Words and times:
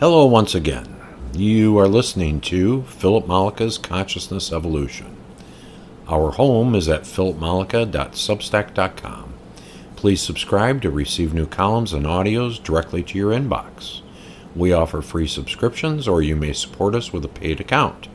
Hello, 0.00 0.24
once 0.24 0.54
again. 0.54 0.96
You 1.34 1.78
are 1.78 1.86
listening 1.86 2.40
to 2.40 2.84
Philip 2.84 3.26
Mollica's 3.26 3.76
Consciousness 3.76 4.50
Evolution. 4.50 5.14
Our 6.08 6.30
home 6.30 6.74
is 6.74 6.88
at 6.88 7.02
philipmollica.substack.com. 7.02 9.34
Please 9.96 10.22
subscribe 10.22 10.80
to 10.80 10.90
receive 10.90 11.34
new 11.34 11.46
columns 11.46 11.92
and 11.92 12.06
audios 12.06 12.62
directly 12.62 13.02
to 13.02 13.18
your 13.18 13.32
inbox. 13.32 14.00
We 14.56 14.72
offer 14.72 15.02
free 15.02 15.26
subscriptions, 15.26 16.08
or 16.08 16.22
you 16.22 16.34
may 16.34 16.54
support 16.54 16.94
us 16.94 17.12
with 17.12 17.26
a 17.26 17.28
paid 17.28 17.60
account. 17.60 18.08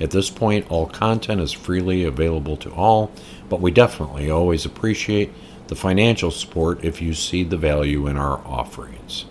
At 0.00 0.10
this 0.10 0.30
point, 0.30 0.68
all 0.68 0.86
content 0.86 1.40
is 1.40 1.52
freely 1.52 2.02
available 2.02 2.56
to 2.56 2.72
all, 2.72 3.12
but 3.48 3.60
we 3.60 3.70
definitely 3.70 4.32
always 4.32 4.66
appreciate 4.66 5.32
the 5.68 5.76
financial 5.76 6.32
support 6.32 6.84
if 6.84 7.00
you 7.00 7.14
see 7.14 7.44
the 7.44 7.56
value 7.56 8.08
in 8.08 8.16
our 8.16 8.44
offerings. 8.44 9.26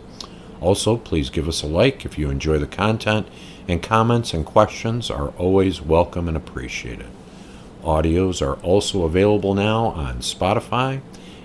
Also, 0.62 0.98
please 0.98 1.30
give 1.30 1.48
us 1.48 1.64
a 1.64 1.68
like 1.68 2.05
if 2.05 2.18
you 2.18 2.30
enjoy 2.30 2.57
the 2.57 2.68
content, 2.68 3.27
and 3.68 3.81
comments 3.81 4.34
and 4.34 4.45
questions 4.45 5.09
are 5.09 5.30
always 5.38 5.82
welcome 5.82 6.27
and 6.27 6.35
appreciated. 6.35 7.08
Audios 7.84 8.41
are 8.41 8.55
also 8.62 9.04
available 9.04 9.54
now 9.54 9.85
on 9.88 10.18
Spotify 10.20 11.02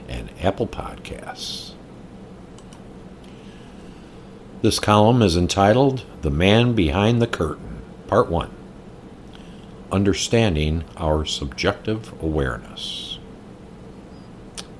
and 0.08 0.30
Apple 0.40 0.66
Podcasts. 0.66 1.72
This 4.62 4.78
column 4.80 5.22
is 5.22 5.36
entitled 5.36 6.04
The 6.22 6.30
Man 6.30 6.72
Behind 6.72 7.20
the 7.20 7.26
Curtain, 7.26 7.82
Part 8.08 8.30
1 8.30 8.50
Understanding 9.92 10.84
Our 10.96 11.24
Subjective 11.24 12.12
Awareness. 12.22 13.18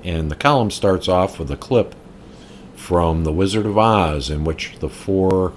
And 0.03 0.31
the 0.31 0.37
column 0.37 0.71
starts 0.71 1.07
off 1.07 1.39
with 1.39 1.51
a 1.51 1.57
clip 1.57 1.95
from 2.85 3.25
The 3.25 3.33
Wizard 3.33 3.65
of 3.65 3.79
Oz, 3.79 4.29
in 4.29 4.45
which 4.45 4.79
the 4.81 4.91
four 4.91 5.55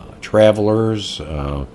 uh, 0.00 0.04
travelers 0.20 1.20
uh, 1.20 1.66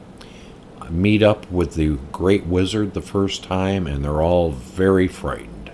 meet 0.90 1.22
up 1.22 1.52
with 1.52 1.74
the 1.74 1.98
great 2.14 2.46
wizard 2.46 2.94
the 2.94 3.02
first 3.02 3.44
time, 3.44 3.86
and 3.86 4.02
they're 4.02 4.22
all 4.22 4.52
very 4.52 5.10
frightened. 5.10 5.72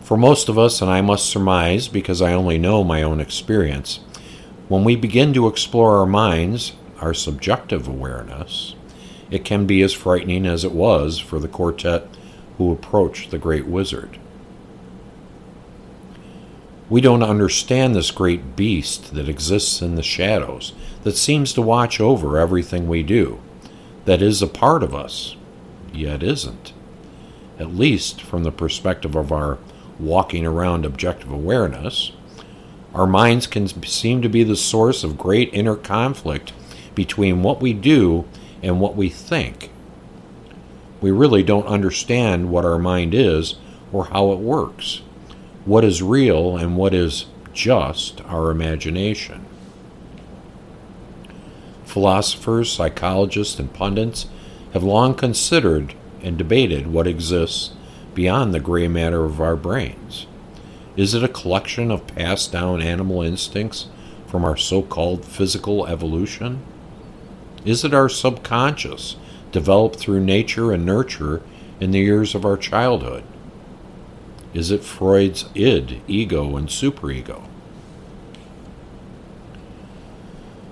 For 0.00 0.16
most 0.16 0.48
of 0.48 0.58
us, 0.58 0.80
and 0.80 0.90
I 0.90 1.02
must 1.02 1.28
surmise 1.28 1.88
because 1.88 2.22
I 2.22 2.32
only 2.32 2.56
know 2.56 2.82
my 2.82 3.02
own 3.02 3.20
experience, 3.20 4.00
when 4.68 4.82
we 4.82 4.96
begin 4.96 5.34
to 5.34 5.46
explore 5.46 5.98
our 5.98 6.06
minds, 6.06 6.72
our 7.02 7.12
subjective 7.12 7.86
awareness, 7.86 8.74
it 9.30 9.44
can 9.44 9.66
be 9.66 9.82
as 9.82 9.92
frightening 9.92 10.46
as 10.46 10.64
it 10.64 10.72
was 10.72 11.18
for 11.18 11.38
the 11.38 11.48
quartet 11.48 12.08
who 12.58 12.72
approached 12.72 13.30
the 13.30 13.38
great 13.38 13.66
wizard. 13.66 14.18
We 16.88 17.00
don't 17.00 17.22
understand 17.22 17.94
this 17.94 18.10
great 18.10 18.54
beast 18.54 19.14
that 19.14 19.28
exists 19.28 19.82
in 19.82 19.96
the 19.96 20.02
shadows, 20.02 20.72
that 21.02 21.16
seems 21.16 21.52
to 21.54 21.62
watch 21.62 22.00
over 22.00 22.38
everything 22.38 22.86
we 22.86 23.02
do, 23.02 23.40
that 24.04 24.22
is 24.22 24.40
a 24.40 24.46
part 24.46 24.82
of 24.82 24.94
us, 24.94 25.36
yet 25.92 26.22
isn't. 26.22 26.72
At 27.58 27.74
least 27.74 28.20
from 28.20 28.44
the 28.44 28.52
perspective 28.52 29.16
of 29.16 29.32
our 29.32 29.58
walking 29.98 30.46
around 30.46 30.84
objective 30.84 31.30
awareness, 31.32 32.12
our 32.94 33.06
minds 33.06 33.46
can 33.46 33.66
seem 33.84 34.22
to 34.22 34.28
be 34.28 34.44
the 34.44 34.56
source 34.56 35.02
of 35.02 35.18
great 35.18 35.52
inner 35.52 35.76
conflict 35.76 36.52
between 36.94 37.42
what 37.42 37.60
we 37.60 37.72
do 37.72 38.26
and 38.62 38.80
what 38.80 38.96
we 38.96 39.08
think 39.08 39.70
we 41.06 41.12
really 41.12 41.44
don't 41.44 41.68
understand 41.68 42.50
what 42.50 42.64
our 42.64 42.80
mind 42.80 43.14
is 43.14 43.54
or 43.92 44.06
how 44.06 44.32
it 44.32 44.40
works, 44.40 45.02
what 45.64 45.84
is 45.84 46.02
real 46.02 46.56
and 46.56 46.76
what 46.76 46.92
is 46.92 47.26
just 47.52 48.20
our 48.22 48.50
imagination. 48.50 49.46
Philosophers, 51.84 52.72
psychologists, 52.72 53.56
and 53.60 53.72
pundits 53.72 54.26
have 54.72 54.82
long 54.82 55.14
considered 55.14 55.94
and 56.22 56.36
debated 56.36 56.88
what 56.88 57.06
exists 57.06 57.70
beyond 58.12 58.52
the 58.52 58.58
gray 58.58 58.88
matter 58.88 59.24
of 59.24 59.40
our 59.40 59.54
brains. 59.54 60.26
Is 60.96 61.14
it 61.14 61.22
a 61.22 61.28
collection 61.28 61.92
of 61.92 62.08
passed 62.08 62.50
down 62.50 62.82
animal 62.82 63.22
instincts 63.22 63.86
from 64.26 64.44
our 64.44 64.56
so 64.56 64.82
called 64.82 65.24
physical 65.24 65.86
evolution? 65.86 66.64
Is 67.64 67.84
it 67.84 67.94
our 67.94 68.08
subconscious 68.08 69.14
developed 69.56 69.96
through 69.96 70.20
nature 70.20 70.70
and 70.70 70.84
nurture 70.84 71.40
in 71.80 71.90
the 71.90 71.98
years 71.98 72.34
of 72.34 72.44
our 72.44 72.58
childhood? 72.58 73.24
Is 74.52 74.70
it 74.70 74.84
Freud's 74.84 75.46
id, 75.54 76.02
ego, 76.06 76.58
and 76.58 76.68
superego? 76.68 77.42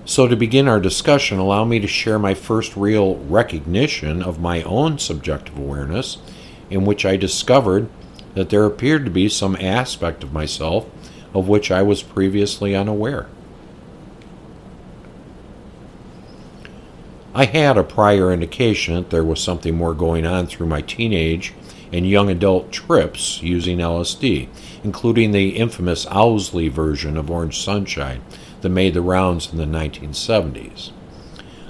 So, 0.05 0.27
to 0.27 0.35
begin 0.35 0.67
our 0.67 0.79
discussion, 0.79 1.39
allow 1.39 1.65
me 1.65 1.79
to 1.79 1.87
share 1.87 2.19
my 2.19 2.35
first 2.35 2.77
real 2.77 3.15
recognition 3.15 4.21
of 4.21 4.39
my 4.39 4.61
own 4.61 4.99
subjective 4.99 5.57
awareness, 5.57 6.19
in 6.69 6.85
which 6.85 7.07
I 7.07 7.15
discovered 7.15 7.89
that 8.35 8.51
there 8.51 8.65
appeared 8.65 9.03
to 9.05 9.11
be 9.11 9.29
some 9.29 9.55
aspect 9.55 10.23
of 10.23 10.31
myself 10.31 10.85
of 11.33 11.47
which 11.47 11.71
I 11.71 11.81
was 11.81 12.03
previously 12.03 12.75
unaware. 12.75 13.25
I 17.37 17.43
had 17.43 17.77
a 17.77 17.83
prior 17.83 18.31
indication 18.31 18.93
that 18.93 19.09
there 19.09 19.25
was 19.25 19.41
something 19.41 19.75
more 19.75 19.93
going 19.93 20.25
on 20.25 20.47
through 20.47 20.67
my 20.67 20.79
teenage 20.79 21.53
and 21.91 22.07
young 22.07 22.29
adult 22.29 22.71
trips 22.71 23.41
using 23.43 23.79
LSD, 23.79 24.47
including 24.85 25.33
the 25.33 25.49
infamous 25.57 26.07
Owsley 26.09 26.69
version 26.69 27.17
of 27.17 27.29
Orange 27.29 27.59
Sunshine 27.61 28.21
that 28.61 28.69
made 28.69 28.93
the 28.93 29.01
rounds 29.01 29.51
in 29.51 29.57
the 29.57 29.65
1970s. 29.65 30.91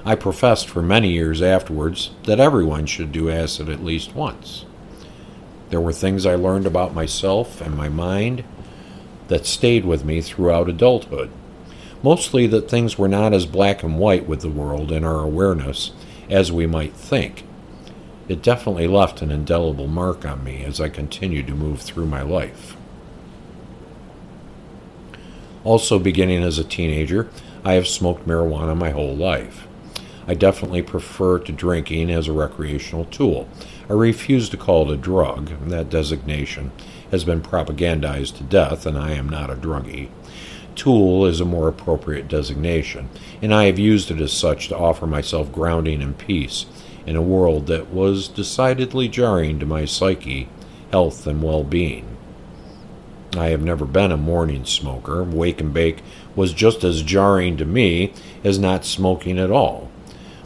I 0.05 0.13
professed 0.13 0.69
for 0.69 0.83
many 0.83 1.09
years 1.13 1.41
afterwards 1.41 2.11
that 2.25 2.39
everyone 2.39 2.85
should 2.85 3.11
do 3.11 3.31
acid 3.31 3.67
at 3.67 3.83
least 3.83 4.13
once. 4.13 4.65
There 5.71 5.81
were 5.81 5.93
things 5.93 6.27
I 6.27 6.35
learned 6.35 6.67
about 6.67 6.93
myself 6.93 7.59
and 7.59 7.75
my 7.75 7.89
mind 7.89 8.43
that 9.29 9.47
stayed 9.47 9.83
with 9.83 10.05
me 10.05 10.21
throughout 10.21 10.69
adulthood 10.69 11.31
mostly 12.05 12.45
that 12.45 12.69
things 12.69 12.99
were 12.99 13.07
not 13.07 13.33
as 13.33 13.47
black 13.47 13.81
and 13.81 13.97
white 13.97 14.27
with 14.27 14.41
the 14.41 14.49
world 14.49 14.91
and 14.91 15.03
our 15.03 15.21
awareness 15.21 15.91
as 16.29 16.51
we 16.51 16.67
might 16.67 16.93
think. 16.93 17.43
It 18.27 18.43
definitely 18.43 18.85
left 18.85 19.23
an 19.23 19.31
indelible 19.31 19.88
mark 19.88 20.23
on 20.23 20.44
me 20.44 20.63
as 20.63 20.79
I 20.79 20.88
continued 20.88 21.47
to 21.47 21.55
move 21.55 21.81
through 21.81 22.05
my 22.05 22.21
life. 22.21 22.77
Also, 25.63 25.97
beginning 25.97 26.44
as 26.44 26.59
a 26.59 26.63
teenager, 26.63 27.27
I 27.63 27.73
have 27.73 27.88
smoked 27.88 28.27
marijuana 28.27 28.77
my 28.77 28.91
whole 28.91 29.15
life. 29.15 29.67
I 30.27 30.35
definitely 30.35 30.83
prefer 30.83 31.39
to 31.39 31.51
drinking 31.51 32.11
as 32.11 32.27
a 32.27 32.33
recreational 32.33 33.05
tool. 33.05 33.49
I 33.89 33.94
refuse 33.94 34.47
to 34.49 34.57
call 34.57 34.91
it 34.91 34.94
a 34.94 34.97
drug. 34.97 35.49
That 35.69 35.89
designation 35.89 36.71
has 37.09 37.23
been 37.23 37.41
propagandized 37.41 38.38
to 38.38 38.44
death, 38.44 38.85
and 38.85 38.95
I 38.95 39.13
am 39.13 39.27
not 39.27 39.49
a 39.49 39.55
druggie. 39.55 40.09
Tool 40.75 41.25
is 41.25 41.40
a 41.40 41.46
more 41.46 41.68
appropriate 41.68 42.28
designation, 42.28 43.09
and 43.41 43.53
I 43.53 43.66
have 43.66 43.80
used 43.80 44.12
it 44.12 44.19
as 44.19 44.34
such 44.34 44.68
to 44.68 44.78
offer 44.78 45.08
myself 45.08 45.52
grounding 45.52 46.02
and 46.02 46.18
peace 46.18 46.66
in 47.06 47.16
a 47.16 47.22
world 47.22 47.68
that 47.68 47.91
was 47.91 48.28
decidedly 48.28 49.08
jarring 49.08 49.59
to 49.59 49.66
my 49.66 49.86
psyche, 49.86 50.50
health, 50.91 51.25
and 51.28 51.41
well 51.41 51.63
being. 51.63 52.18
I 53.38 53.47
have 53.50 53.63
never 53.63 53.86
been 53.86 54.12
a 54.12 54.18
morning 54.18 54.66
smoker. 54.66 55.24
Wake 55.24 55.59
and 55.59 55.74
bake 55.74 56.02
was 56.36 56.53
just 56.53 56.84
as 56.84 57.02
jarring 57.02 57.57
to 57.57 57.66
me 57.66 58.13
as 58.44 58.59
not 58.59 58.86
smoking 58.86 59.40
at 59.40 59.52
all. 59.52 59.90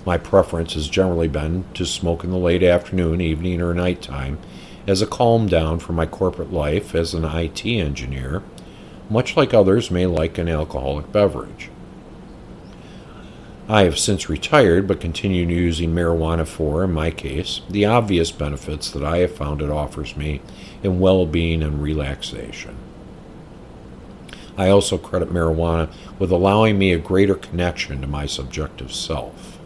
My 0.05 0.17
preference 0.17 0.73
has 0.73 0.87
generally 0.87 1.27
been 1.27 1.65
to 1.73 1.85
smoke 1.85 2.23
in 2.23 2.31
the 2.31 2.37
late 2.37 2.63
afternoon, 2.63 3.21
evening, 3.21 3.61
or 3.61 3.73
night 3.73 4.01
time 4.01 4.39
as 4.87 5.01
a 5.01 5.07
calm 5.07 5.47
down 5.47 5.79
for 5.79 5.93
my 5.93 6.05
corporate 6.05 6.51
life 6.51 6.95
as 6.95 7.13
an 7.13 7.25
IT 7.25 7.65
engineer 7.65 8.41
much 9.09 9.35
like 9.35 9.53
others 9.53 9.89
may 9.89 10.05
like 10.05 10.37
an 10.37 10.47
alcoholic 10.47 11.11
beverage. 11.11 11.69
I 13.67 13.83
have 13.83 13.99
since 13.99 14.29
retired 14.29 14.87
but 14.87 14.99
continue 14.99 15.45
using 15.45 15.93
marijuana 15.93 16.47
for, 16.47 16.83
in 16.83 16.91
my 16.91 17.11
case, 17.11 17.61
the 17.69 17.85
obvious 17.85 18.31
benefits 18.31 18.89
that 18.91 19.03
I 19.03 19.17
have 19.17 19.35
found 19.35 19.61
it 19.61 19.69
offers 19.69 20.17
me 20.17 20.41
in 20.81 20.99
well 20.99 21.25
being 21.27 21.61
and 21.61 21.81
relaxation. 21.81 22.75
I 24.57 24.69
also 24.69 24.97
credit 24.97 25.29
marijuana 25.29 25.93
with 26.17 26.31
allowing 26.31 26.77
me 26.77 26.91
a 26.91 26.97
greater 26.97 27.35
connection 27.35 28.01
to 28.01 28.07
my 28.07 28.25
subjective 28.25 28.91
self. 28.91 29.59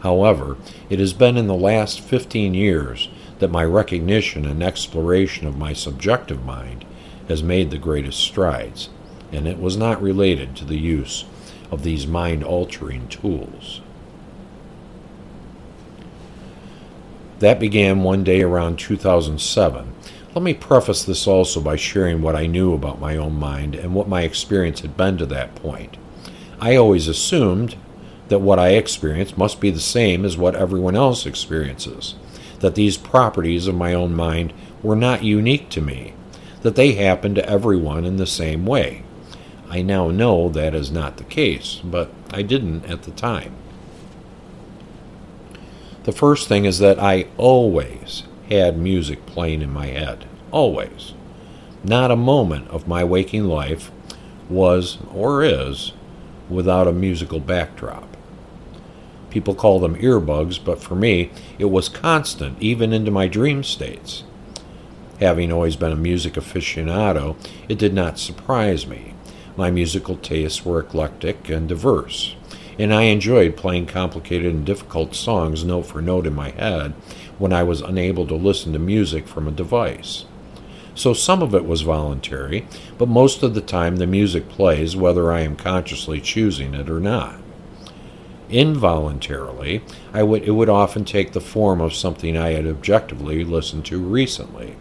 However, 0.00 0.56
it 0.90 0.98
has 0.98 1.12
been 1.12 1.36
in 1.36 1.46
the 1.46 1.54
last 1.54 2.00
15 2.00 2.54
years 2.54 3.08
that 3.38 3.50
my 3.50 3.64
recognition 3.64 4.44
and 4.44 4.62
exploration 4.62 5.46
of 5.46 5.56
my 5.56 5.72
subjective 5.72 6.44
mind 6.44 6.84
has 7.32 7.42
made 7.42 7.70
the 7.70 7.78
greatest 7.78 8.20
strides, 8.20 8.90
and 9.32 9.48
it 9.48 9.58
was 9.58 9.74
not 9.74 10.02
related 10.02 10.54
to 10.54 10.66
the 10.66 10.78
use 10.78 11.24
of 11.70 11.82
these 11.82 12.06
mind 12.06 12.44
altering 12.44 13.08
tools. 13.08 13.80
That 17.38 17.58
began 17.58 18.02
one 18.02 18.22
day 18.22 18.42
around 18.42 18.78
2007. 18.78 19.94
Let 20.34 20.42
me 20.42 20.52
preface 20.52 21.04
this 21.04 21.26
also 21.26 21.58
by 21.62 21.76
sharing 21.76 22.20
what 22.20 22.36
I 22.36 22.46
knew 22.46 22.74
about 22.74 23.00
my 23.00 23.16
own 23.16 23.34
mind 23.34 23.74
and 23.74 23.94
what 23.94 24.08
my 24.08 24.22
experience 24.22 24.80
had 24.80 24.94
been 24.94 25.16
to 25.16 25.26
that 25.26 25.54
point. 25.54 25.96
I 26.60 26.76
always 26.76 27.08
assumed 27.08 27.76
that 28.28 28.40
what 28.40 28.58
I 28.58 28.74
experienced 28.74 29.38
must 29.38 29.58
be 29.58 29.70
the 29.70 29.80
same 29.80 30.26
as 30.26 30.36
what 30.36 30.54
everyone 30.54 30.96
else 30.96 31.24
experiences, 31.24 32.14
that 32.60 32.74
these 32.74 32.98
properties 32.98 33.66
of 33.66 33.74
my 33.74 33.94
own 33.94 34.14
mind 34.14 34.52
were 34.82 34.96
not 34.96 35.24
unique 35.24 35.70
to 35.70 35.80
me, 35.80 36.12
that 36.62 36.76
they 36.76 36.92
happen 36.92 37.34
to 37.34 37.48
everyone 37.48 38.04
in 38.04 38.16
the 38.16 38.26
same 38.26 38.64
way. 38.64 39.02
I 39.68 39.82
now 39.82 40.10
know 40.10 40.48
that 40.50 40.74
is 40.74 40.90
not 40.90 41.16
the 41.16 41.24
case, 41.24 41.80
but 41.82 42.10
I 42.30 42.42
didn't 42.42 42.86
at 42.86 43.02
the 43.02 43.10
time. 43.10 43.54
The 46.04 46.12
first 46.12 46.48
thing 46.48 46.64
is 46.64 46.78
that 46.78 46.98
I 46.98 47.26
always 47.36 48.24
had 48.48 48.76
music 48.76 49.24
playing 49.24 49.62
in 49.62 49.72
my 49.72 49.86
head. 49.86 50.26
Always. 50.50 51.14
Not 51.84 52.10
a 52.10 52.16
moment 52.16 52.68
of 52.68 52.88
my 52.88 53.02
waking 53.02 53.44
life 53.44 53.90
was, 54.48 54.98
or 55.12 55.42
is, 55.42 55.92
without 56.48 56.86
a 56.86 56.92
musical 56.92 57.40
backdrop. 57.40 58.16
People 59.30 59.54
call 59.54 59.80
them 59.80 59.96
earbugs, 59.96 60.62
but 60.62 60.82
for 60.82 60.94
me, 60.94 61.30
it 61.58 61.66
was 61.66 61.88
constant, 61.88 62.60
even 62.60 62.92
into 62.92 63.10
my 63.10 63.26
dream 63.26 63.64
states. 63.64 64.24
Having 65.22 65.52
always 65.52 65.76
been 65.76 65.92
a 65.92 65.96
music 65.96 66.34
aficionado, 66.34 67.36
it 67.68 67.78
did 67.78 67.94
not 67.94 68.18
surprise 68.18 68.86
me. 68.86 69.14
My 69.56 69.70
musical 69.70 70.16
tastes 70.16 70.64
were 70.64 70.80
eclectic 70.80 71.48
and 71.48 71.66
diverse 71.66 72.36
and 72.78 72.92
I 72.92 73.02
enjoyed 73.02 73.56
playing 73.56 73.86
complicated 73.86 74.52
and 74.52 74.64
difficult 74.64 75.14
songs 75.14 75.64
note 75.64 75.82
for 75.82 76.00
note 76.00 76.26
in 76.26 76.34
my 76.34 76.50
head 76.50 76.94
when 77.38 77.52
I 77.52 77.62
was 77.62 77.80
unable 77.80 78.26
to 78.26 78.34
listen 78.34 78.72
to 78.72 78.78
music 78.78 79.26
from 79.26 79.46
a 79.46 79.52
device. 79.52 80.24
So 80.94 81.14
some 81.14 81.42
of 81.42 81.54
it 81.54 81.64
was 81.64 81.82
voluntary, 81.82 82.66
but 82.98 83.08
most 83.08 83.42
of 83.42 83.54
the 83.54 83.60
time 83.60 83.96
the 83.96 84.06
music 84.06 84.48
plays 84.48 84.96
whether 84.96 85.32
I 85.32 85.40
am 85.40 85.56
consciously 85.56 86.20
choosing 86.20 86.74
it 86.74 86.90
or 86.90 87.00
not. 87.00 87.36
Involuntarily, 88.50 89.82
I 90.12 90.22
would, 90.22 90.42
it 90.42 90.50
would 90.50 90.68
often 90.68 91.04
take 91.04 91.32
the 91.32 91.40
form 91.40 91.80
of 91.80 91.94
something 91.94 92.36
I 92.36 92.50
had 92.50 92.66
objectively 92.66 93.44
listened 93.44 93.86
to 93.86 93.98
recently. 93.98 94.76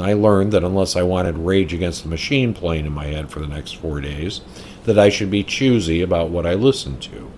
I 0.00 0.12
learned 0.12 0.52
that 0.52 0.64
unless 0.64 0.96
I 0.96 1.02
wanted 1.02 1.38
Rage 1.38 1.72
Against 1.72 2.02
the 2.02 2.08
Machine 2.08 2.52
playing 2.52 2.86
in 2.86 2.92
my 2.92 3.06
head 3.06 3.30
for 3.30 3.40
the 3.40 3.46
next 3.46 3.72
four 3.72 4.00
days, 4.00 4.40
that 4.84 4.98
I 4.98 5.08
should 5.08 5.30
be 5.30 5.42
choosy 5.42 6.02
about 6.02 6.30
what 6.30 6.46
I 6.46 6.54
listened 6.54 7.02
to. 7.02 7.30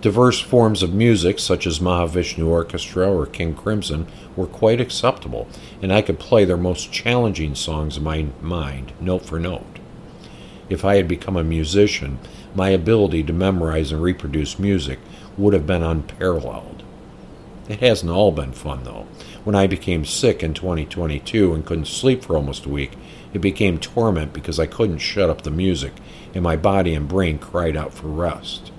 Diverse 0.00 0.40
forms 0.40 0.82
of 0.82 0.92
music, 0.92 1.38
such 1.38 1.66
as 1.66 1.80
Mahavishnu 1.80 2.46
Orchestra 2.46 3.10
or 3.10 3.26
King 3.26 3.54
Crimson, 3.54 4.06
were 4.36 4.46
quite 4.46 4.80
acceptable, 4.80 5.48
and 5.82 5.92
I 5.92 6.02
could 6.02 6.18
play 6.18 6.44
their 6.44 6.56
most 6.56 6.92
challenging 6.92 7.54
songs 7.54 7.96
in 7.96 8.04
my 8.04 8.26
mind, 8.40 8.92
note 9.00 9.24
for 9.24 9.40
note. 9.40 9.80
If 10.68 10.84
I 10.84 10.96
had 10.96 11.08
become 11.08 11.36
a 11.36 11.44
musician, 11.44 12.18
my 12.54 12.70
ability 12.70 13.22
to 13.24 13.32
memorize 13.32 13.90
and 13.92 14.02
reproduce 14.02 14.58
music 14.58 14.98
would 15.36 15.54
have 15.54 15.66
been 15.66 15.82
unparalleled. 15.82 16.82
It 17.68 17.80
hasn't 17.80 18.12
all 18.12 18.30
been 18.30 18.52
fun, 18.52 18.84
though. 18.84 19.06
When 19.42 19.56
I 19.56 19.66
became 19.66 20.04
sick 20.04 20.42
in 20.42 20.54
2022 20.54 21.52
and 21.52 21.66
couldn't 21.66 21.86
sleep 21.86 22.22
for 22.22 22.36
almost 22.36 22.64
a 22.64 22.70
week, 22.70 22.92
it 23.32 23.40
became 23.40 23.78
torment 23.78 24.32
because 24.32 24.60
I 24.60 24.66
couldn't 24.66 24.98
shut 24.98 25.30
up 25.30 25.42
the 25.42 25.50
music, 25.50 25.92
and 26.32 26.42
my 26.44 26.56
body 26.56 26.94
and 26.94 27.08
brain 27.08 27.38
cried 27.38 27.76
out 27.76 27.92
for 27.92 28.06
rest. 28.06 28.70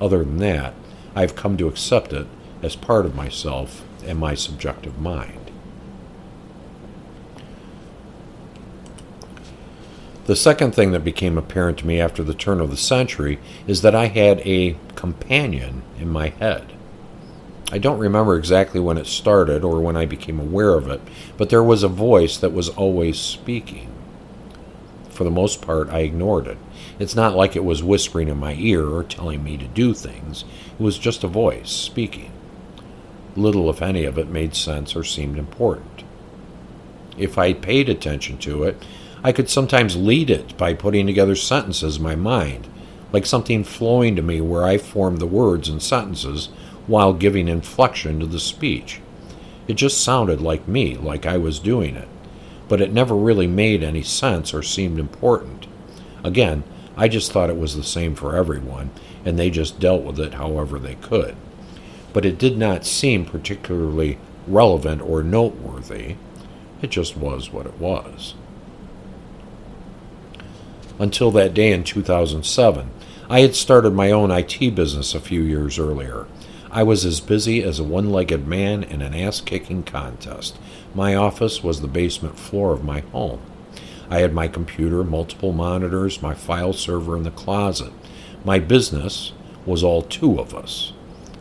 Other 0.00 0.18
than 0.18 0.38
that, 0.38 0.74
I've 1.14 1.36
come 1.36 1.56
to 1.58 1.68
accept 1.68 2.12
it 2.12 2.26
as 2.62 2.76
part 2.76 3.06
of 3.06 3.14
myself 3.14 3.84
and 4.04 4.18
my 4.18 4.34
subjective 4.34 4.98
mind. 4.98 5.50
The 10.26 10.36
second 10.36 10.74
thing 10.74 10.90
that 10.90 11.04
became 11.04 11.38
apparent 11.38 11.78
to 11.78 11.86
me 11.86 12.00
after 12.00 12.24
the 12.24 12.34
turn 12.34 12.60
of 12.60 12.70
the 12.70 12.76
century 12.76 13.38
is 13.66 13.82
that 13.82 13.94
I 13.94 14.06
had 14.06 14.40
a 14.40 14.76
companion 14.96 15.82
in 16.00 16.08
my 16.08 16.30
head. 16.30 16.75
I 17.72 17.78
don't 17.78 17.98
remember 17.98 18.36
exactly 18.36 18.78
when 18.78 18.96
it 18.96 19.08
started 19.08 19.64
or 19.64 19.80
when 19.80 19.96
I 19.96 20.06
became 20.06 20.38
aware 20.38 20.74
of 20.74 20.88
it, 20.88 21.00
but 21.36 21.50
there 21.50 21.64
was 21.64 21.82
a 21.82 21.88
voice 21.88 22.36
that 22.36 22.52
was 22.52 22.68
always 22.68 23.18
speaking. 23.18 23.92
For 25.10 25.24
the 25.24 25.30
most 25.30 25.62
part, 25.62 25.88
I 25.90 26.00
ignored 26.00 26.46
it. 26.46 26.58
It's 27.00 27.16
not 27.16 27.34
like 27.34 27.56
it 27.56 27.64
was 27.64 27.82
whispering 27.82 28.28
in 28.28 28.38
my 28.38 28.54
ear 28.54 28.86
or 28.86 29.02
telling 29.02 29.42
me 29.42 29.56
to 29.56 29.66
do 29.66 29.94
things, 29.94 30.44
it 30.78 30.82
was 30.82 30.96
just 30.98 31.24
a 31.24 31.28
voice 31.28 31.70
speaking. 31.70 32.30
Little, 33.34 33.68
if 33.68 33.82
any, 33.82 34.04
of 34.04 34.16
it 34.16 34.28
made 34.28 34.54
sense 34.54 34.94
or 34.94 35.02
seemed 35.02 35.36
important. 35.36 36.04
If 37.18 37.36
I 37.36 37.52
paid 37.52 37.88
attention 37.88 38.38
to 38.38 38.62
it, 38.62 38.84
I 39.24 39.32
could 39.32 39.50
sometimes 39.50 39.96
lead 39.96 40.30
it 40.30 40.56
by 40.56 40.74
putting 40.74 41.06
together 41.06 41.34
sentences 41.34 41.96
in 41.96 42.02
my 42.02 42.14
mind, 42.14 42.68
like 43.12 43.26
something 43.26 43.64
flowing 43.64 44.14
to 44.16 44.22
me 44.22 44.40
where 44.40 44.64
I 44.64 44.78
formed 44.78 45.18
the 45.18 45.26
words 45.26 45.68
and 45.68 45.82
sentences 45.82 46.50
while 46.86 47.12
giving 47.12 47.48
inflection 47.48 48.20
to 48.20 48.26
the 48.26 48.40
speech. 48.40 49.00
It 49.66 49.74
just 49.74 50.02
sounded 50.02 50.40
like 50.40 50.68
me, 50.68 50.96
like 50.96 51.26
I 51.26 51.36
was 51.38 51.58
doing 51.58 51.96
it, 51.96 52.08
but 52.68 52.80
it 52.80 52.92
never 52.92 53.14
really 53.14 53.46
made 53.46 53.82
any 53.82 54.02
sense 54.02 54.54
or 54.54 54.62
seemed 54.62 54.98
important. 54.98 55.66
Again, 56.22 56.62
I 56.96 57.08
just 57.08 57.32
thought 57.32 57.50
it 57.50 57.58
was 57.58 57.76
the 57.76 57.84
same 57.84 58.14
for 58.14 58.36
everyone, 58.36 58.90
and 59.24 59.38
they 59.38 59.50
just 59.50 59.80
dealt 59.80 60.02
with 60.02 60.18
it 60.18 60.34
however 60.34 60.78
they 60.78 60.94
could. 60.94 61.36
But 62.12 62.24
it 62.24 62.38
did 62.38 62.56
not 62.56 62.86
seem 62.86 63.24
particularly 63.24 64.18
relevant 64.46 65.02
or 65.02 65.22
noteworthy. 65.22 66.16
It 66.80 66.90
just 66.90 67.16
was 67.16 67.52
what 67.52 67.66
it 67.66 67.78
was. 67.78 68.34
Until 70.98 71.30
that 71.32 71.52
day 71.52 71.72
in 71.72 71.84
2007, 71.84 72.90
I 73.28 73.40
had 73.40 73.54
started 73.54 73.92
my 73.92 74.10
own 74.10 74.30
IT 74.30 74.74
business 74.74 75.14
a 75.14 75.20
few 75.20 75.42
years 75.42 75.78
earlier. 75.78 76.26
I 76.70 76.82
was 76.82 77.04
as 77.04 77.20
busy 77.20 77.62
as 77.62 77.78
a 77.78 77.84
one 77.84 78.10
legged 78.10 78.46
man 78.46 78.82
in 78.82 79.00
an 79.00 79.14
ass 79.14 79.40
kicking 79.40 79.82
contest. 79.82 80.58
My 80.94 81.14
office 81.14 81.62
was 81.62 81.80
the 81.80 81.88
basement 81.88 82.38
floor 82.38 82.72
of 82.72 82.84
my 82.84 83.00
home. 83.12 83.40
I 84.10 84.20
had 84.20 84.32
my 84.32 84.48
computer, 84.48 85.04
multiple 85.04 85.52
monitors, 85.52 86.22
my 86.22 86.34
file 86.34 86.72
server 86.72 87.16
in 87.16 87.22
the 87.22 87.30
closet. 87.30 87.92
My 88.44 88.58
business 88.58 89.32
was 89.64 89.82
all 89.82 90.02
two 90.02 90.38
of 90.38 90.54
us. 90.54 90.92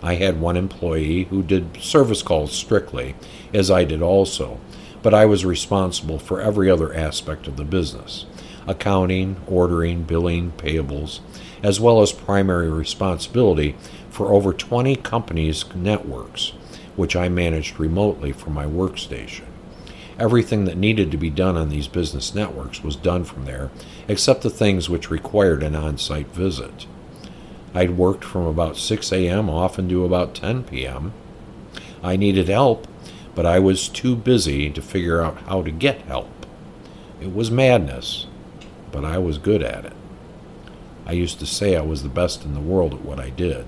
I 0.02 0.16
had 0.16 0.40
one 0.40 0.58
employee 0.58 1.24
who 1.26 1.42
did 1.42 1.78
service 1.82 2.22
calls 2.22 2.52
strictly, 2.52 3.16
as 3.54 3.72
I 3.72 3.84
did 3.84 4.02
also, 4.02 4.60
but 5.02 5.14
I 5.14 5.26
was 5.26 5.46
responsible 5.46 6.20
for 6.20 6.42
every 6.42 6.70
other 6.70 6.94
aspect 6.94 7.48
of 7.48 7.58
the 7.58 7.64
business 7.64 8.26
accounting, 8.68 9.38
ordering, 9.46 10.02
billing, 10.04 10.52
payables, 10.54 11.20
as 11.62 11.80
well 11.80 12.02
as 12.02 12.12
primary 12.12 12.70
responsibility 12.70 13.76
for 14.16 14.32
over 14.32 14.54
20 14.54 14.96
companies' 14.96 15.66
networks, 15.76 16.54
which 16.96 17.18
I 17.18 17.28
managed 17.28 17.78
remotely 17.78 18.32
from 18.32 18.54
my 18.54 18.64
workstation. 18.64 19.44
Everything 20.18 20.64
that 20.64 20.78
needed 20.78 21.12
to 21.12 21.18
be 21.18 21.30
done 21.30 21.58
on 21.58 21.68
these 21.68 21.90
business 21.90 22.34
networks 22.34 22.82
was 22.82 22.96
done 22.96 23.26
from 23.26 23.44
there, 23.44 23.72
except 24.08 24.42
the 24.42 24.50
things 24.50 24.90
which 24.90 25.12
required 25.12 25.64
an 25.64 25.76
on 25.76 25.98
site 25.98 26.30
visit. 26.30 26.88
I'd 27.74 27.98
worked 27.98 28.24
from 28.24 28.46
about 28.46 28.78
6 28.78 29.12
a.m. 29.12 29.50
often 29.50 29.90
to 29.90 30.06
about 30.06 30.34
10 30.34 30.64
p.m. 30.64 31.12
I 32.02 32.16
needed 32.16 32.48
help, 32.48 32.88
but 33.36 33.46
I 33.46 33.60
was 33.60 33.90
too 33.90 34.16
busy 34.16 34.70
to 34.70 34.82
figure 34.82 35.22
out 35.22 35.42
how 35.42 35.62
to 35.62 35.72
get 35.72 36.04
help. 36.04 36.46
It 37.20 37.36
was 37.36 37.52
madness, 37.52 38.28
but 38.94 39.04
I 39.04 39.18
was 39.18 39.38
good 39.38 39.62
at 39.62 39.84
it. 39.84 39.94
I 41.06 41.12
used 41.12 41.40
to 41.40 41.46
say 41.46 41.76
I 41.76 41.82
was 41.82 42.02
the 42.02 42.08
best 42.08 42.46
in 42.46 42.54
the 42.54 42.62
world 42.62 42.94
at 42.94 43.02
what 43.02 43.20
I 43.20 43.30
did 43.30 43.68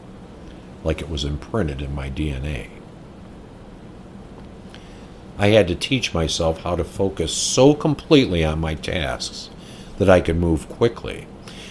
like 0.84 1.02
it 1.02 1.10
was 1.10 1.24
imprinted 1.24 1.82
in 1.82 1.94
my 1.94 2.10
DNA. 2.10 2.70
I 5.40 5.48
had 5.50 5.68
to 5.68 5.76
teach 5.76 6.14
myself 6.14 6.62
how 6.62 6.76
to 6.76 6.84
focus 6.84 7.32
so 7.32 7.76
completely 7.76 8.44
on 8.44 8.60
my 8.60 8.74
tasks 8.74 9.52
that 10.00 10.10
I 10.10 10.20
could 10.20 10.38
move 10.38 10.68
quickly. 10.68 11.28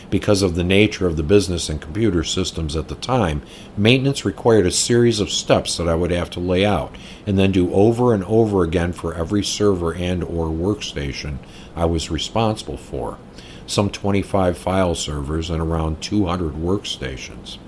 Because 0.08 0.40
of 0.40 0.54
the 0.54 0.62
nature 0.62 1.08
of 1.08 1.16
the 1.16 1.24
business 1.24 1.68
and 1.68 1.80
computer 1.80 2.22
systems 2.22 2.76
at 2.76 2.86
the 2.86 2.94
time, 2.94 3.42
maintenance 3.76 4.24
required 4.24 4.66
a 4.66 4.70
series 4.70 5.18
of 5.18 5.30
steps 5.30 5.76
that 5.76 5.88
I 5.88 5.96
would 5.96 6.12
have 6.12 6.30
to 6.30 6.40
lay 6.40 6.64
out 6.64 6.94
and 7.26 7.36
then 7.36 7.50
do 7.50 7.72
over 7.72 8.14
and 8.14 8.22
over 8.24 8.62
again 8.62 8.92
for 8.92 9.14
every 9.14 9.42
server 9.42 9.92
and 9.92 10.22
or 10.22 10.46
workstation 10.46 11.38
I 11.74 11.86
was 11.86 12.08
responsible 12.08 12.76
for. 12.76 13.18
Some 13.66 13.90
25 13.90 14.56
file 14.56 14.94
servers 14.94 15.50
and 15.50 15.60
around 15.60 16.00
200 16.02 16.52
workstations. 16.52 17.58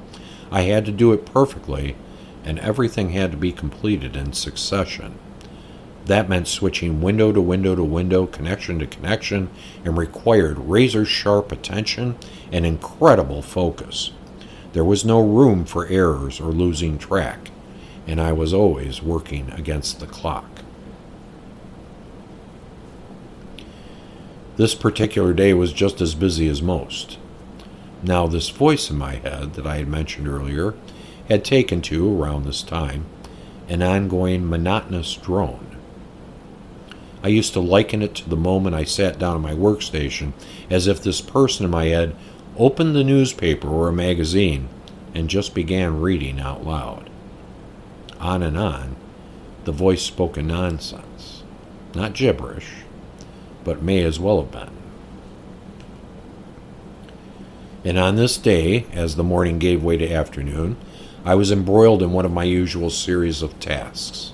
I 0.51 0.63
had 0.63 0.85
to 0.87 0.93
do 0.93 1.13
it 1.13 1.27
perfectly, 1.27 1.97
and 2.45 2.59
everything 2.59 3.11
had 3.11 3.31
to 3.33 3.37
be 3.37 3.53
completed 3.53 4.17
in 4.17 4.33
succession. 4.33 5.19
That 6.07 6.29
meant 6.29 6.49
switching 6.49 7.03
window 7.03 7.33
to 7.33 7.41
window 7.41 7.75
to 7.75 7.85
window, 7.85 8.27
connection 8.27 8.79
to 8.79 8.87
connection, 8.87 9.51
and 9.85 9.99
required 9.99 10.59
razor 10.59 11.05
sharp 11.05 11.53
attention 11.53 12.17
and 12.51 12.65
incredible 12.65 13.43
focus. 13.43 14.13
There 14.73 14.85
was 14.85 15.05
no 15.05 15.21
room 15.21 15.67
for 15.67 15.87
errors 15.87 16.41
or 16.41 16.53
losing 16.53 16.99
track. 16.99 17.51
and 18.09 18.21
I 18.23 18.33
was 18.33 18.55
always 18.55 19.03
working 19.03 19.51
against 19.51 20.01
the 20.01 20.07
clock. 20.07 20.63
This 24.57 24.75
particular 24.75 25.35
day 25.35 25.53
was 25.53 25.73
just 25.75 26.01
as 26.01 26.15
busy 26.15 26.49
as 26.49 26.63
most. 26.63 27.19
Now, 28.03 28.27
this 28.27 28.49
voice 28.49 28.91
in 28.91 28.99
my 28.99 29.17
head 29.17 29.55
that 29.55 29.67
I 29.67 29.79
had 29.79 29.89
mentioned 29.89 30.29
earlier 30.29 30.75
had 31.29 31.45
taken 31.45 31.83
to, 31.83 32.23
around 32.23 32.45
this 32.45 32.63
time, 32.63 33.07
an 33.69 33.83
ongoing 33.83 34.49
monotonous 34.49 35.15
drone. 35.15 35.77
I 37.23 37.29
used 37.29 37.53
to 37.55 37.61
liken 37.61 38.01
it 38.01 38.15
to 38.17 38.29
the 38.29 38.37
moment 38.37 38.77
I 38.77 38.85
sat 38.85 39.19
down 39.19 39.37
at 39.37 39.43
my 39.43 39.53
workstation 39.53 40.33
as 40.71 40.87
if 40.87 41.03
this 41.03 41.21
person 41.21 41.65
in 41.65 41.71
my 41.71 41.87
head 41.87 42.15
opened 42.57 42.95
the 42.95 43.05
newspaper 43.05 43.69
or 43.69 43.89
a 43.89 43.93
magazine 43.93 44.69
and 45.15 45.29
just 45.29 45.55
began 45.55 46.01
reading 46.01 46.41
out 46.41 46.65
loud. 46.65 47.11
On 48.21 48.43
and 48.43 48.57
on, 48.57 48.97
the 49.65 49.73
voice 49.73 50.03
spoke 50.03 50.37
a 50.37 50.43
nonsense. 50.43 51.43
Not 51.95 52.15
gibberish, 52.15 52.71
but 53.65 53.83
may 53.83 54.03
as 54.05 54.21
well 54.21 54.41
have 54.41 54.53
been. 54.53 54.71
And 57.85 57.99
on 57.99 58.17
this 58.17 58.37
day, 58.37 58.87
as 58.93 59.15
the 59.15 59.23
morning 59.23 59.59
gave 59.59 59.85
way 59.85 59.97
to 59.97 60.13
afternoon, 60.13 60.77
I 61.25 61.35
was 61.37 61.53
embroiled 61.53 62.03
in 62.03 62.13
one 62.13 62.25
of 62.25 62.33
my 62.33 62.45
usual 62.45 62.91
series 62.91 63.41
of 63.41 63.61
tasks. 63.61 64.33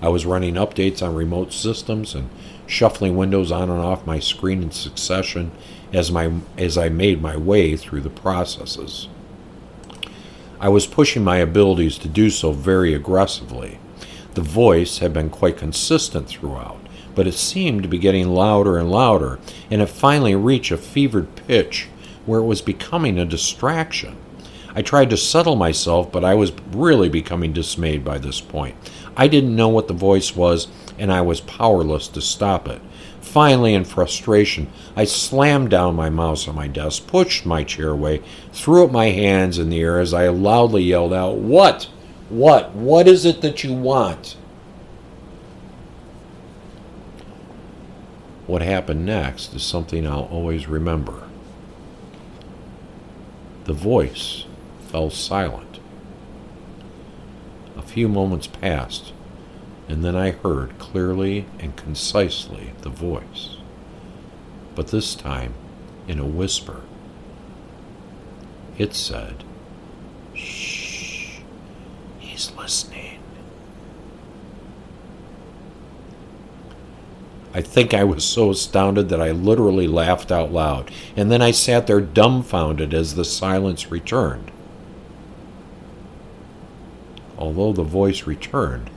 I 0.00 0.08
was 0.08 0.26
running 0.26 0.54
updates 0.54 1.00
on 1.00 1.14
remote 1.14 1.52
systems 1.52 2.14
and 2.14 2.28
shuffling 2.66 3.16
windows 3.16 3.52
on 3.52 3.70
and 3.70 3.78
off 3.78 4.06
my 4.06 4.18
screen 4.18 4.62
in 4.62 4.72
succession 4.72 5.52
as, 5.92 6.10
my, 6.10 6.32
as 6.58 6.76
I 6.76 6.88
made 6.88 7.22
my 7.22 7.36
way 7.36 7.76
through 7.76 8.00
the 8.00 8.10
processes. 8.10 9.08
I 10.58 10.68
was 10.68 10.86
pushing 10.86 11.22
my 11.22 11.36
abilities 11.36 11.98
to 11.98 12.08
do 12.08 12.30
so 12.30 12.52
very 12.52 12.94
aggressively. 12.94 13.78
The 14.34 14.42
voice 14.42 14.98
had 14.98 15.12
been 15.12 15.30
quite 15.30 15.56
consistent 15.56 16.26
throughout, 16.28 16.80
but 17.14 17.26
it 17.26 17.34
seemed 17.34 17.82
to 17.82 17.88
be 17.88 17.98
getting 17.98 18.28
louder 18.28 18.78
and 18.78 18.90
louder, 18.90 19.38
and 19.70 19.82
it 19.82 19.86
finally 19.86 20.34
reached 20.34 20.72
a 20.72 20.76
fevered 20.76 21.34
pitch 21.36 21.88
where 22.26 22.40
it 22.40 22.46
was 22.46 22.62
becoming 22.62 23.18
a 23.18 23.24
distraction. 23.24 24.16
I 24.74 24.82
tried 24.82 25.10
to 25.10 25.16
settle 25.16 25.56
myself, 25.56 26.10
but 26.10 26.24
I 26.24 26.34
was 26.34 26.52
really 26.70 27.08
becoming 27.08 27.52
dismayed 27.52 28.04
by 28.04 28.18
this 28.18 28.40
point. 28.40 28.74
I 29.16 29.28
didn't 29.28 29.54
know 29.54 29.68
what 29.68 29.88
the 29.88 29.94
voice 29.94 30.34
was, 30.34 30.68
and 30.98 31.12
I 31.12 31.20
was 31.20 31.40
powerless 31.40 32.08
to 32.08 32.22
stop 32.22 32.68
it. 32.68 32.80
Finally, 33.20 33.74
in 33.74 33.84
frustration, 33.84 34.70
I 34.96 35.04
slammed 35.04 35.70
down 35.70 35.94
my 35.94 36.10
mouse 36.10 36.48
on 36.48 36.54
my 36.54 36.68
desk, 36.68 37.06
pushed 37.06 37.46
my 37.46 37.64
chair 37.64 37.90
away, 37.90 38.22
threw 38.52 38.84
up 38.84 38.90
my 38.90 39.06
hands 39.06 39.58
in 39.58 39.70
the 39.70 39.80
air 39.80 40.00
as 40.00 40.14
I 40.14 40.28
loudly 40.28 40.82
yelled 40.82 41.12
out, 41.12 41.36
What? 41.36 41.88
What? 42.28 42.72
What 42.72 43.06
is 43.06 43.26
it 43.26 43.42
that 43.42 43.62
you 43.62 43.74
want? 43.74 44.36
What 48.46 48.62
happened 48.62 49.06
next 49.06 49.54
is 49.54 49.62
something 49.62 50.06
I'll 50.06 50.28
always 50.30 50.66
remember. 50.66 51.28
The 53.64 53.72
voice 53.72 54.44
fell 54.88 55.10
silent. 55.10 55.78
A 57.76 57.82
few 57.82 58.08
moments 58.08 58.48
passed, 58.48 59.12
and 59.88 60.04
then 60.04 60.16
I 60.16 60.32
heard 60.32 60.78
clearly 60.78 61.46
and 61.60 61.76
concisely 61.76 62.72
the 62.82 62.88
voice, 62.88 63.56
but 64.74 64.88
this 64.88 65.14
time 65.14 65.54
in 66.08 66.18
a 66.18 66.26
whisper. 66.26 66.82
It 68.78 68.94
said, 68.94 69.44
Shh, 70.34 71.38
he's 72.18 72.50
listening. 72.56 73.11
I 77.54 77.60
think 77.60 77.92
I 77.92 78.04
was 78.04 78.24
so 78.24 78.50
astounded 78.50 79.08
that 79.10 79.20
I 79.20 79.30
literally 79.30 79.86
laughed 79.86 80.32
out 80.32 80.52
loud, 80.52 80.90
and 81.16 81.30
then 81.30 81.42
I 81.42 81.50
sat 81.50 81.86
there 81.86 82.00
dumbfounded 82.00 82.94
as 82.94 83.14
the 83.14 83.24
silence 83.24 83.90
returned 83.90 84.50
although 87.42 87.72
the 87.72 87.82
voice 87.82 88.22
returned, 88.22 88.88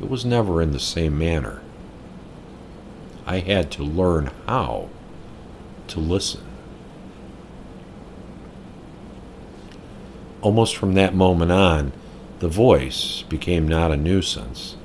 it 0.00 0.08
was 0.08 0.24
never 0.24 0.62
in 0.62 0.70
the 0.70 0.78
same 0.78 1.18
manner. 1.18 1.60
I 3.26 3.40
had 3.40 3.72
to 3.72 3.82
learn 3.82 4.30
how 4.46 4.88
to 5.88 5.98
listen. 5.98 6.44
Almost 10.42 10.76
from 10.76 10.94
that 10.94 11.12
moment 11.12 11.50
on, 11.50 11.92
the 12.38 12.48
voice 12.48 13.22
became 13.22 13.66
not 13.66 13.90
a 13.90 13.96
nuisance, 13.96 14.76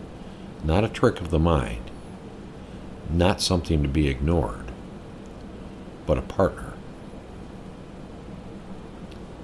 not 0.63 0.83
a 0.83 0.89
trick 0.89 1.21
of 1.21 1.29
the 1.29 1.37
mind, 1.37 1.90
not 3.13 3.41
something 3.41 3.81
to 3.83 3.89
be 3.89 4.07
ignored, 4.07 4.71
but 6.05 6.17
a 6.17 6.21
partner. 6.21 6.73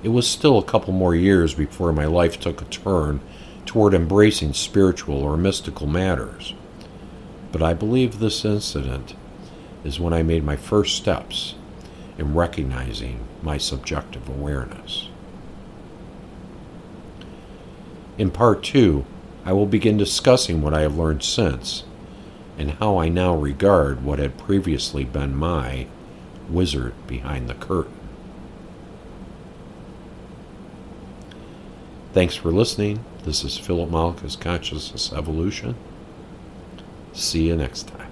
It 0.04 0.10
was 0.10 0.28
still 0.28 0.58
a 0.58 0.64
couple 0.64 0.94
more 0.94 1.16
years 1.16 1.54
before 1.54 1.92
my 1.92 2.06
life 2.06 2.40
took 2.40 2.62
a 2.62 2.66
turn 2.66 3.20
toward 3.66 3.94
embracing 3.94 4.54
spiritual 4.54 5.22
or 5.22 5.36
mystical 5.38 5.88
matters. 5.88 6.54
But 7.52 7.62
I 7.62 7.74
believe 7.74 8.20
this 8.20 8.46
incident 8.46 9.16
is 9.84 10.00
when 10.00 10.14
I 10.14 10.24
made 10.24 10.44
my 10.44 10.56
first 10.56 10.96
steps 10.96 11.56
in 12.18 12.34
recognizing 12.34 13.28
my 13.42 13.58
subjective 13.58 14.30
awareness. 14.30 15.10
In 18.18 18.32
part 18.32 18.64
two, 18.64 19.06
I 19.46 19.54
will 19.54 19.66
begin 19.66 19.98
discussing 19.98 20.62
what 20.62 20.74
I 20.74 20.82
have 20.82 20.98
learned 20.98 21.24
since 21.24 21.84
and 22.58 22.72
how 22.72 22.98
I 22.98 23.10
now 23.10 23.36
regard 23.36 24.04
what 24.04 24.20
had 24.20 24.38
previously 24.38 25.04
been 25.04 25.36
my 25.36 25.88
wizard 26.50 26.94
behind 27.08 27.50
the 27.50 27.54
curtain. 27.54 27.94
Thanks 32.14 32.36
for 32.36 32.52
listening. 32.52 33.04
This 33.24 33.44
is 33.44 33.58
Philip 33.58 33.92
Mollica's 33.92 34.36
Consciousness 34.36 35.14
Evolution. 35.14 35.76
See 37.14 37.48
you 37.48 37.56
next 37.56 37.88
time. 37.90 38.12